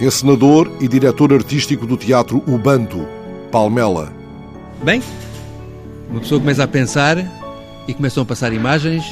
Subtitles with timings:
[0.00, 3.06] encenador e diretor artístico do Teatro Ubanto,
[3.50, 4.12] Palmela.
[4.82, 5.02] Bem,
[6.10, 7.18] uma pessoa começa a pensar
[7.86, 9.04] e começam a passar imagens.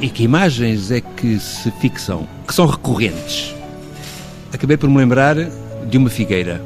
[0.00, 2.26] E que imagens é que se fixam?
[2.46, 3.54] Que são recorrentes?
[4.52, 5.36] Acabei por me lembrar
[5.86, 6.62] de uma figueira.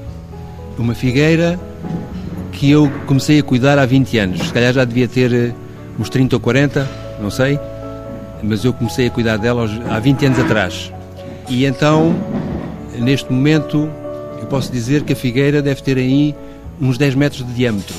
[0.78, 1.58] Uma figueira
[2.52, 4.46] que eu comecei a cuidar há 20 anos.
[4.46, 5.52] Se calhar já devia ter eh,
[5.98, 6.88] uns 30 ou 40,
[7.20, 7.58] não sei,
[8.42, 10.92] mas eu comecei a cuidar dela há 20 anos atrás.
[11.48, 12.14] E então,
[13.00, 13.88] neste momento,
[14.40, 16.34] eu posso dizer que a figueira deve ter aí
[16.80, 17.96] uns 10 metros de diâmetro,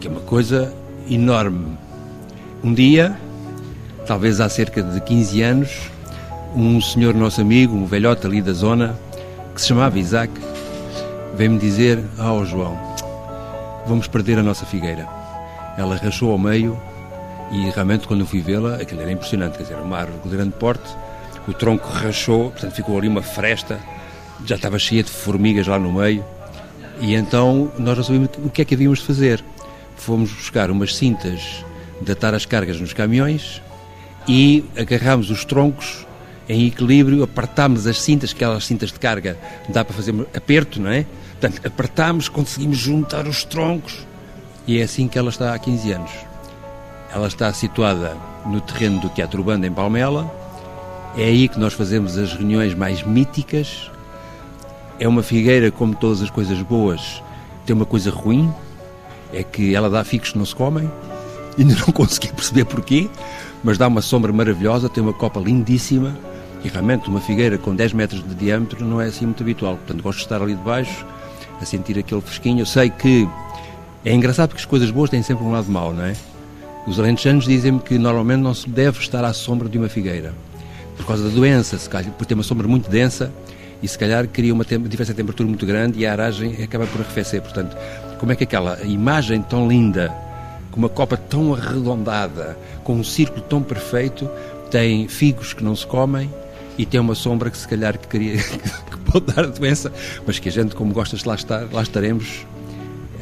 [0.00, 0.72] que é uma coisa
[1.08, 1.78] enorme.
[2.62, 3.16] Um dia,
[4.06, 5.90] talvez há cerca de 15 anos,
[6.54, 8.98] um senhor nosso amigo, um velhote ali da zona,
[9.54, 10.32] que se chamava Isaac,
[11.36, 12.78] veio-me dizer: Ah, oh, João,
[13.86, 15.06] vamos perder a nossa figueira.
[15.76, 16.78] Ela rachou ao meio
[17.50, 20.52] e realmente quando eu fui vê-la, aquilo era impressionante, quer dizer, uma árvore de grande
[20.52, 20.88] porte,
[21.46, 23.78] o tronco rachou, portanto ficou ali uma fresta,
[24.44, 26.24] já estava cheia de formigas lá no meio,
[27.00, 29.44] e então nós resolvemos o que é que havíamos de fazer.
[29.96, 31.64] Fomos buscar umas cintas
[32.00, 33.62] de atar as cargas nos caminhões
[34.28, 36.06] e agarrámos os troncos
[36.48, 41.06] em equilíbrio, apertámos as cintas, aquelas cintas de carga, dá para fazer aperto, não é?
[41.40, 44.06] Portanto, apertámos, conseguimos juntar os troncos
[44.66, 46.10] e é assim que ela está há 15 anos.
[47.12, 50.43] Ela está situada no terreno do Teatro Banda, em Palmela.
[51.16, 53.88] É aí que nós fazemos as reuniões mais míticas.
[54.98, 57.22] É uma figueira, como todas as coisas boas,
[57.64, 58.52] tem uma coisa ruim,
[59.32, 60.90] é que ela dá figos que não se comem.
[61.56, 63.08] Ainda não consegui perceber porquê,
[63.62, 66.16] mas dá uma sombra maravilhosa, tem uma copa lindíssima
[66.64, 69.76] e realmente uma figueira com 10 metros de diâmetro não é assim muito habitual.
[69.76, 71.06] Portanto, gosto de estar ali debaixo
[71.60, 72.62] a sentir aquele fresquinho.
[72.62, 73.28] Eu sei que
[74.04, 76.16] é engraçado porque as coisas boas têm sempre um lado mau, não é?
[76.88, 80.34] Os alentejanos dizem-me que normalmente não se deve estar à sombra de uma figueira
[80.96, 83.32] por causa da doença, se calhar, por ter uma sombra muito densa
[83.82, 87.00] e se calhar cria uma diferença de temperatura muito grande e a aragem acaba por
[87.00, 87.42] arrefecer.
[87.42, 87.76] Portanto,
[88.18, 90.14] como é que aquela imagem tão linda,
[90.70, 94.28] com uma copa tão arredondada, com um círculo tão perfeito,
[94.70, 96.30] tem figos que não se comem
[96.78, 99.92] e tem uma sombra que se calhar que, queria, que pode dar a doença,
[100.26, 102.46] mas que a gente, como gosta de lá estar, lá estaremos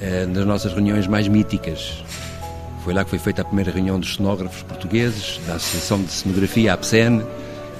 [0.01, 2.03] eh, nas nossas reuniões mais míticas.
[2.85, 6.73] Foi lá que foi feita a primeira reunião dos cenógrafos portugueses, da Associação de Cenografia,
[6.73, 7.23] APSEN,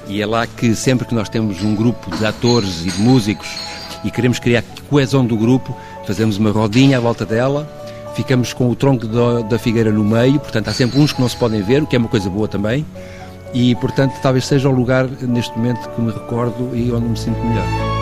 [0.07, 3.47] e é lá que sempre que nós temos um grupo de atores e de músicos
[4.03, 5.75] e queremos criar coesão do grupo,
[6.05, 7.67] fazemos uma rodinha à volta dela,
[8.15, 9.07] ficamos com o tronco
[9.43, 11.95] da figueira no meio, portanto há sempre uns que não se podem ver, o que
[11.95, 12.85] é uma coisa boa também,
[13.53, 17.39] e portanto talvez seja o lugar neste momento que me recordo e onde me sinto
[17.39, 17.92] melhor.